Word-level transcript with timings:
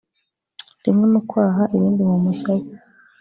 rimwe 0.83 1.05
mu 1.13 1.21
kwaha 1.29 1.63
irindi 1.75 2.01
mu 2.09 2.17
musaya 2.23 2.65